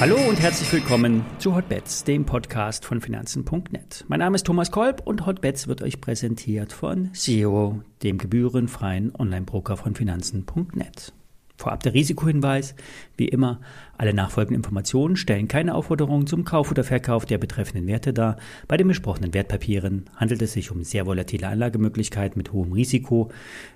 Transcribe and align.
Hallo 0.00 0.16
und 0.28 0.40
herzlich 0.40 0.72
willkommen 0.72 1.26
zu 1.40 1.56
Hotbets, 1.56 2.04
dem 2.04 2.24
Podcast 2.24 2.84
von 2.84 3.00
Finanzen.net. 3.00 4.04
Mein 4.06 4.20
Name 4.20 4.36
ist 4.36 4.46
Thomas 4.46 4.70
Kolb 4.70 5.02
und 5.04 5.26
Hotbets 5.26 5.66
wird 5.66 5.82
euch 5.82 6.00
präsentiert 6.00 6.72
von 6.72 7.12
Zero, 7.14 7.82
dem 8.04 8.18
gebührenfreien 8.18 9.12
Online-Broker 9.18 9.76
von 9.76 9.96
Finanzen.net. 9.96 11.12
Vorab 11.58 11.82
der 11.82 11.92
Risikohinweis. 11.92 12.76
Wie 13.16 13.26
immer, 13.26 13.60
alle 13.98 14.14
nachfolgenden 14.14 14.60
Informationen 14.60 15.16
stellen 15.16 15.48
keine 15.48 15.74
Aufforderung 15.74 16.28
zum 16.28 16.44
Kauf 16.44 16.70
oder 16.70 16.84
Verkauf 16.84 17.26
der 17.26 17.38
betreffenden 17.38 17.88
Werte 17.88 18.12
dar. 18.12 18.36
Bei 18.68 18.76
den 18.76 18.86
besprochenen 18.86 19.34
Wertpapieren 19.34 20.08
handelt 20.14 20.40
es 20.40 20.52
sich 20.52 20.70
um 20.70 20.84
sehr 20.84 21.04
volatile 21.04 21.48
Anlagemöglichkeiten 21.48 22.38
mit 22.38 22.52
hohem 22.52 22.72
Risiko. 22.72 23.32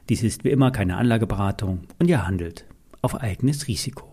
Dies 0.08 0.22
ist 0.22 0.44
wie 0.44 0.50
immer 0.50 0.70
keine 0.70 0.96
Anlageberatung 0.96 1.80
und 1.98 2.08
ihr 2.08 2.24
handelt 2.24 2.66
auf 3.02 3.20
eigenes 3.20 3.66
Risiko. 3.66 4.12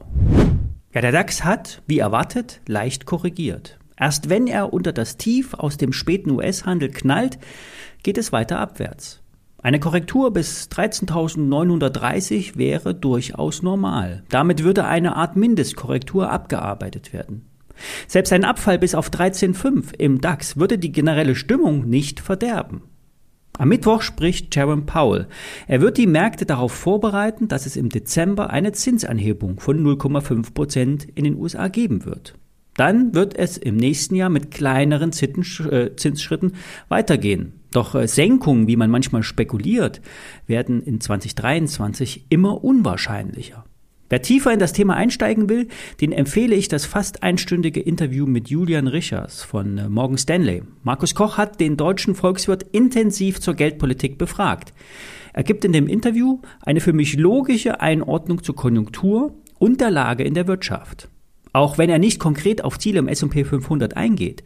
Ja, 0.92 1.02
der 1.02 1.12
DAX 1.12 1.44
hat, 1.44 1.84
wie 1.86 2.00
erwartet, 2.00 2.62
leicht 2.68 3.06
korrigiert. 3.06 3.78
Erst 3.96 4.30
wenn 4.30 4.48
er 4.48 4.74
unter 4.74 4.94
das 4.94 5.18
Tief 5.18 5.54
aus 5.54 5.78
dem 5.78 5.94
späten 5.94 6.32
US-Handel 6.32 6.90
knallt, 6.90 7.38
geht 8.02 8.18
es 8.18 8.32
weiter 8.32 8.58
abwärts. 8.58 9.22
Eine 9.62 9.80
Korrektur 9.82 10.32
bis 10.32 10.70
13.930 10.72 12.58
wäre 12.58 12.96
durchaus 12.96 13.62
normal. 13.62 14.24
Damit 14.30 14.64
würde 14.64 14.86
eine 14.86 15.18
Art 15.18 15.36
Mindestkorrektur 15.36 16.32
abgearbeitet 16.32 17.12
werden. 17.12 17.46
Selbst 18.08 18.32
ein 18.32 18.46
Abfall 18.46 18.80
bis 18.80 18.96
auf 18.96 19.10
13.5 19.10 19.96
im 19.98 20.22
DAX 20.22 20.58
würde 20.58 20.78
die 20.78 20.92
generelle 20.92 21.36
Stimmung 21.36 21.90
nicht 21.90 22.22
verderben. 22.22 22.84
Am 23.58 23.68
Mittwoch 23.68 24.02
spricht 24.02 24.56
Jerome 24.56 24.84
Powell. 24.84 25.28
Er 25.68 25.82
wird 25.82 25.98
die 25.98 26.08
Märkte 26.08 26.46
darauf 26.46 26.72
vorbereiten, 26.72 27.50
dass 27.50 27.66
es 27.66 27.76
im 27.76 27.90
Dezember 27.90 28.52
eine 28.52 28.72
Zinsanhebung 28.72 29.60
von 29.60 29.84
0,5 29.84 30.54
Prozent 30.54 31.08
in 31.16 31.26
den 31.26 31.36
USA 31.36 31.68
geben 31.68 32.06
wird. 32.06 32.36
Dann 32.80 33.14
wird 33.14 33.38
es 33.38 33.58
im 33.58 33.76
nächsten 33.76 34.16
Jahr 34.16 34.30
mit 34.30 34.52
kleineren 34.52 35.12
äh, 35.12 35.96
Zinsschritten 35.98 36.54
weitergehen. 36.88 37.60
Doch 37.72 37.94
äh, 37.94 38.08
Senkungen, 38.08 38.68
wie 38.68 38.78
man 38.78 38.90
manchmal 38.90 39.22
spekuliert, 39.22 40.00
werden 40.48 40.82
in 40.82 41.02
2023 41.02 42.28
immer 42.30 42.64
unwahrscheinlicher. 42.64 43.66
Wer 44.08 44.22
tiefer 44.22 44.54
in 44.54 44.60
das 44.60 44.72
Thema 44.72 44.96
einsteigen 44.96 45.50
will, 45.50 45.68
den 46.00 46.14
empfehle 46.14 46.56
ich 46.56 46.70
das 46.70 46.86
fast 46.86 47.22
einstündige 47.22 47.82
Interview 47.82 48.26
mit 48.26 48.50
Julian 48.50 48.88
Richers 48.88 49.44
von 49.44 49.78
äh, 49.78 49.90
Morgan 49.90 50.18
Stanley. 50.18 50.64
Markus 50.82 51.14
Koch 51.14 51.38
hat 51.38 51.60
den 51.60 51.76
deutschen 51.76 52.16
Volkswirt 52.16 52.64
intensiv 52.72 53.42
zur 53.42 53.56
Geldpolitik 53.56 54.18
befragt. 54.18 54.74
Er 55.34 55.44
gibt 55.44 55.66
in 55.66 55.74
dem 55.74 55.88
Interview 55.88 56.40
eine 56.62 56.80
für 56.80 56.94
mich 56.94 57.18
logische 57.18 57.82
Einordnung 57.82 58.42
zur 58.42 58.56
Konjunktur 58.56 59.36
und 59.58 59.82
der 59.82 59.92
Lage 59.92 60.24
in 60.24 60.34
der 60.34 60.48
Wirtschaft. 60.48 61.10
Auch 61.54 61.78
wenn 61.78 61.90
er 61.90 62.00
nicht 62.00 62.20
konkret 62.20 62.64
auf 62.64 62.78
Ziele 62.78 63.00
im 63.00 63.08
S&P 63.08 63.44
500 63.44 63.98
eingeht. 63.98 64.44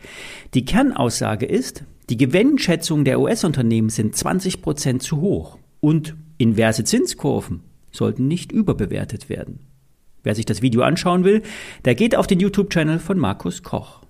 Die 0.53 0.65
Kernaussage 0.65 1.45
ist, 1.45 1.83
die 2.09 2.17
Gewinnschätzungen 2.17 3.05
der 3.05 3.19
US-Unternehmen 3.19 3.89
sind 3.89 4.15
20 4.15 4.61
Prozent 4.61 5.03
zu 5.03 5.21
hoch 5.21 5.57
und 5.79 6.15
inverse 6.37 6.83
Zinskurven 6.83 7.61
sollten 7.91 8.27
nicht 8.27 8.51
überbewertet 8.51 9.29
werden. 9.29 9.59
Wer 10.23 10.35
sich 10.35 10.45
das 10.45 10.61
Video 10.61 10.81
anschauen 10.81 11.23
will, 11.25 11.43
der 11.85 11.95
geht 11.95 12.15
auf 12.15 12.27
den 12.27 12.39
YouTube-Channel 12.39 12.99
von 12.99 13.19
Markus 13.19 13.61
Koch. 13.61 14.01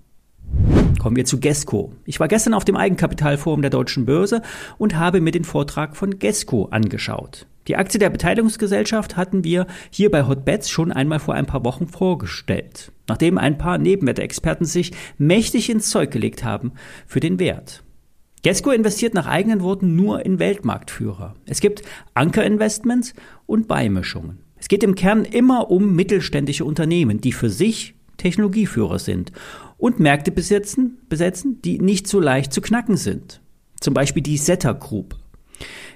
Kommen 0.98 1.16
wir 1.16 1.24
zu 1.24 1.40
Gesco. 1.40 1.92
Ich 2.06 2.20
war 2.20 2.28
gestern 2.28 2.54
auf 2.54 2.64
dem 2.64 2.76
Eigenkapitalforum 2.76 3.60
der 3.60 3.70
Deutschen 3.70 4.06
Börse 4.06 4.42
und 4.78 4.96
habe 4.96 5.20
mir 5.20 5.32
den 5.32 5.44
Vortrag 5.44 5.96
von 5.96 6.18
Gesco 6.18 6.66
angeschaut. 6.66 7.46
Die 7.66 7.76
Aktie 7.76 7.98
der 7.98 8.10
Beteiligungsgesellschaft 8.10 9.16
hatten 9.16 9.42
wir 9.42 9.66
hier 9.90 10.10
bei 10.10 10.26
Hotbets 10.26 10.68
schon 10.68 10.92
einmal 10.92 11.18
vor 11.18 11.34
ein 11.34 11.46
paar 11.46 11.64
Wochen 11.64 11.86
vorgestellt, 11.86 12.92
nachdem 13.08 13.38
ein 13.38 13.56
paar 13.56 13.78
Nebenwertexperten 13.78 14.66
sich 14.66 14.92
mächtig 15.16 15.70
ins 15.70 15.88
Zeug 15.88 16.10
gelegt 16.10 16.44
haben 16.44 16.72
für 17.06 17.20
den 17.20 17.38
Wert. 17.38 17.82
Gesco 18.42 18.70
investiert 18.70 19.14
nach 19.14 19.26
eigenen 19.26 19.62
Worten 19.62 19.96
nur 19.96 20.26
in 20.26 20.38
Weltmarktführer. 20.38 21.34
Es 21.46 21.60
gibt 21.60 21.82
Ankerinvestments 22.12 23.14
und 23.46 23.68
Beimischungen. 23.68 24.40
Es 24.56 24.68
geht 24.68 24.82
im 24.82 24.94
Kern 24.94 25.24
immer 25.24 25.70
um 25.70 25.94
mittelständische 25.94 26.66
Unternehmen, 26.66 27.22
die 27.22 27.32
für 27.32 27.48
sich 27.48 27.94
Technologieführer 28.18 28.98
sind 28.98 29.32
und 29.78 30.00
Märkte 30.00 30.30
besetzen, 30.30 30.98
besetzen, 31.08 31.60
die 31.62 31.78
nicht 31.78 32.06
so 32.06 32.20
leicht 32.20 32.52
zu 32.52 32.60
knacken 32.60 32.98
sind. 32.98 33.40
Zum 33.80 33.94
Beispiel 33.94 34.22
die 34.22 34.36
Zeta 34.36 34.72
Group. 34.72 35.16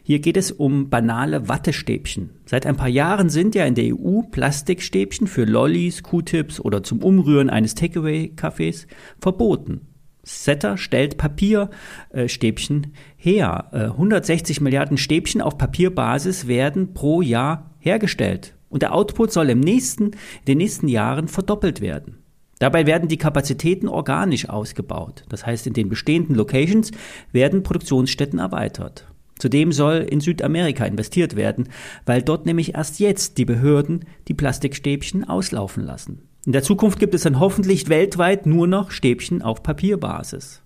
Hier 0.08 0.20
geht 0.20 0.38
es 0.38 0.50
um 0.52 0.88
banale 0.88 1.50
Wattestäbchen. 1.50 2.30
Seit 2.46 2.64
ein 2.64 2.78
paar 2.78 2.88
Jahren 2.88 3.28
sind 3.28 3.54
ja 3.54 3.66
in 3.66 3.74
der 3.74 3.94
EU 3.94 4.22
Plastikstäbchen 4.22 5.26
für 5.26 5.44
Lollis, 5.44 6.02
Q-Tips 6.02 6.60
oder 6.60 6.82
zum 6.82 7.02
Umrühren 7.02 7.50
eines 7.50 7.74
Takeaway-Kaffees 7.74 8.86
verboten. 9.20 9.82
Setter 10.22 10.78
stellt 10.78 11.18
Papierstäbchen 11.18 12.94
her. 13.18 13.68
160 13.70 14.56
äh, 14.56 14.62
Milliarden 14.62 14.96
Stäbchen 14.96 15.42
auf 15.42 15.58
Papierbasis 15.58 16.48
werden 16.48 16.94
pro 16.94 17.20
Jahr 17.20 17.74
hergestellt. 17.78 18.54
Und 18.70 18.80
der 18.80 18.94
Output 18.94 19.30
soll 19.30 19.50
im 19.50 19.60
nächsten, 19.60 20.04
in 20.04 20.44
den 20.46 20.56
nächsten 20.56 20.88
Jahren 20.88 21.28
verdoppelt 21.28 21.82
werden. 21.82 22.16
Dabei 22.60 22.86
werden 22.86 23.10
die 23.10 23.18
Kapazitäten 23.18 23.88
organisch 23.88 24.48
ausgebaut. 24.48 25.24
Das 25.28 25.44
heißt, 25.44 25.66
in 25.66 25.74
den 25.74 25.90
bestehenden 25.90 26.34
Locations 26.34 26.92
werden 27.30 27.62
Produktionsstätten 27.62 28.38
erweitert. 28.38 29.06
Zudem 29.38 29.72
soll 29.72 30.06
in 30.08 30.20
Südamerika 30.20 30.84
investiert 30.84 31.36
werden, 31.36 31.68
weil 32.06 32.22
dort 32.22 32.46
nämlich 32.46 32.74
erst 32.74 33.00
jetzt 33.00 33.38
die 33.38 33.44
Behörden 33.44 34.04
die 34.28 34.34
Plastikstäbchen 34.34 35.28
auslaufen 35.28 35.84
lassen. 35.84 36.22
In 36.46 36.52
der 36.52 36.62
Zukunft 36.62 36.98
gibt 36.98 37.14
es 37.14 37.22
dann 37.22 37.40
hoffentlich 37.40 37.88
weltweit 37.88 38.46
nur 38.46 38.66
noch 38.66 38.90
Stäbchen 38.90 39.42
auf 39.42 39.62
Papierbasis. 39.62 40.62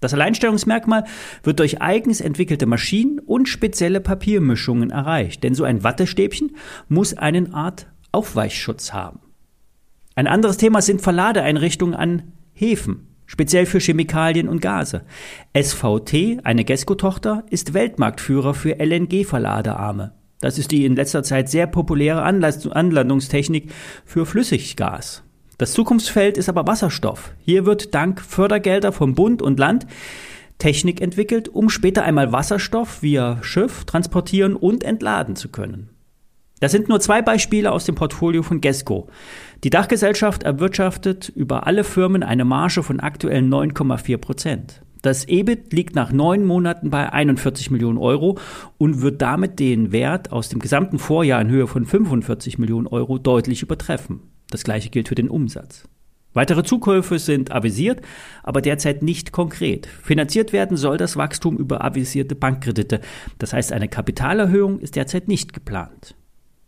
Das 0.00 0.12
Alleinstellungsmerkmal 0.12 1.04
wird 1.44 1.60
durch 1.60 1.80
eigens 1.80 2.20
entwickelte 2.20 2.66
Maschinen 2.66 3.20
und 3.20 3.48
spezielle 3.48 4.00
Papiermischungen 4.00 4.90
erreicht, 4.90 5.44
denn 5.44 5.54
so 5.54 5.62
ein 5.62 5.84
Wattestäbchen 5.84 6.56
muss 6.88 7.14
einen 7.14 7.54
Art 7.54 7.86
Aufweichschutz 8.10 8.92
haben. 8.92 9.20
Ein 10.14 10.26
anderes 10.26 10.56
Thema 10.56 10.82
sind 10.82 11.00
Verladeeinrichtungen 11.00 11.94
an 11.94 12.32
Häfen, 12.52 13.11
speziell 13.26 13.66
für 13.66 13.80
Chemikalien 13.80 14.48
und 14.48 14.60
Gase. 14.60 15.02
SVT, 15.56 16.44
eine 16.44 16.64
Gesco-Tochter, 16.64 17.44
ist 17.50 17.74
Weltmarktführer 17.74 18.54
für 18.54 18.78
LNG-Verladearme. 18.78 20.12
Das 20.40 20.58
ist 20.58 20.70
die 20.70 20.84
in 20.84 20.96
letzter 20.96 21.22
Zeit 21.22 21.48
sehr 21.48 21.66
populäre 21.66 22.22
Anlandungstechnik 22.22 23.72
für 24.04 24.26
Flüssiggas. 24.26 25.22
Das 25.56 25.72
Zukunftsfeld 25.72 26.36
ist 26.36 26.48
aber 26.48 26.66
Wasserstoff. 26.66 27.32
Hier 27.44 27.64
wird 27.66 27.94
dank 27.94 28.20
Fördergelder 28.20 28.90
vom 28.90 29.14
Bund 29.14 29.42
und 29.42 29.58
Land 29.58 29.86
Technik 30.58 31.00
entwickelt, 31.00 31.48
um 31.48 31.68
später 31.70 32.04
einmal 32.04 32.32
Wasserstoff 32.32 33.02
via 33.02 33.38
Schiff 33.42 33.84
transportieren 33.84 34.54
und 34.54 34.84
entladen 34.84 35.36
zu 35.36 35.48
können. 35.48 35.90
Das 36.60 36.70
sind 36.70 36.88
nur 36.88 37.00
zwei 37.00 37.22
Beispiele 37.22 37.72
aus 37.72 37.84
dem 37.84 37.96
Portfolio 37.96 38.44
von 38.44 38.60
Gesco. 38.60 39.08
Die 39.64 39.70
Dachgesellschaft 39.70 40.42
erwirtschaftet 40.42 41.28
über 41.28 41.68
alle 41.68 41.84
Firmen 41.84 42.24
eine 42.24 42.44
Marge 42.44 42.82
von 42.82 42.98
aktuell 42.98 43.42
9,4 43.42 44.18
Prozent. 44.18 44.82
Das 45.02 45.28
EBIT 45.28 45.72
liegt 45.72 45.94
nach 45.94 46.10
neun 46.10 46.44
Monaten 46.44 46.90
bei 46.90 47.12
41 47.12 47.70
Millionen 47.70 47.98
Euro 47.98 48.38
und 48.76 49.02
wird 49.02 49.22
damit 49.22 49.60
den 49.60 49.92
Wert 49.92 50.32
aus 50.32 50.48
dem 50.48 50.58
gesamten 50.58 50.98
Vorjahr 50.98 51.40
in 51.40 51.50
Höhe 51.50 51.68
von 51.68 51.84
45 51.84 52.58
Millionen 52.58 52.88
Euro 52.88 53.18
deutlich 53.18 53.62
übertreffen. 53.62 54.20
Das 54.50 54.64
gleiche 54.64 54.90
gilt 54.90 55.06
für 55.06 55.14
den 55.14 55.28
Umsatz. 55.28 55.88
Weitere 56.34 56.64
Zukäufe 56.64 57.20
sind 57.20 57.52
avisiert, 57.52 58.00
aber 58.42 58.62
derzeit 58.62 59.02
nicht 59.02 59.30
konkret. 59.30 59.86
Finanziert 59.86 60.52
werden 60.52 60.76
soll 60.76 60.96
das 60.96 61.16
Wachstum 61.16 61.56
über 61.56 61.84
avisierte 61.84 62.34
Bankkredite. 62.34 63.00
Das 63.38 63.52
heißt, 63.52 63.72
eine 63.72 63.88
Kapitalerhöhung 63.88 64.80
ist 64.80 64.96
derzeit 64.96 65.28
nicht 65.28 65.52
geplant. 65.52 66.16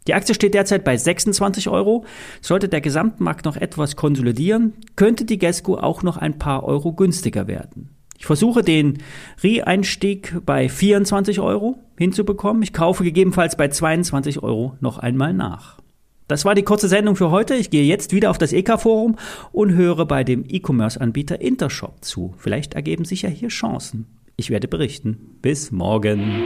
Die 0.07 0.15
Aktie 0.15 0.35
steht 0.35 0.55
derzeit 0.55 0.85
bei 0.85 0.97
26 0.97 1.69
Euro. 1.69 2.05
Sollte 2.41 2.69
der 2.69 2.81
Gesamtmarkt 2.81 3.45
noch 3.45 3.57
etwas 3.57 3.97
konsolidieren, 3.97 4.75
könnte 4.97 5.25
die 5.25 5.39
Gesco 5.39 5.77
auch 5.77 6.03
noch 6.03 6.17
ein 6.17 6.39
paar 6.39 6.65
Euro 6.65 6.93
günstiger 6.93 7.47
werden. 7.47 7.91
Ich 8.19 8.27
versuche 8.27 8.63
den 8.63 8.99
Re-Einstieg 9.43 10.35
bei 10.47 10.69
24 10.69 11.41
Euro 11.41 11.79
hinzubekommen. 11.99 12.63
Ich 12.63 12.73
kaufe 12.73 13.05
gegebenenfalls 13.05 13.57
bei 13.57 13.69
22 13.69 14.43
Euro 14.43 14.77
noch 14.81 14.99
einmal 14.99 15.35
nach. 15.35 15.79
Das 16.27 16.47
war 16.47 16.55
die 16.55 16.63
kurze 16.63 16.89
Sendung 16.89 17.17
für 17.17 17.31
heute. 17.31 17.55
Ich 17.55 17.69
gehe 17.69 17.85
jetzt 17.85 18.13
wieder 18.13 18.31
auf 18.31 18.39
das 18.39 18.55
EK-Forum 18.55 19.17
und 19.53 19.75
höre 19.75 20.07
bei 20.07 20.25
dem 20.25 20.45
E-Commerce-Anbieter 20.49 21.41
Intershop 21.41 22.03
zu. 22.03 22.35
Vielleicht 22.39 22.75
ergeben 22.75 23.05
sich 23.05 23.23
ja 23.23 23.29
hier 23.29 23.49
Chancen. 23.49 24.07
Ich 24.37 24.49
werde 24.49 24.69
berichten. 24.69 25.37
Bis 25.43 25.71
morgen. 25.71 26.43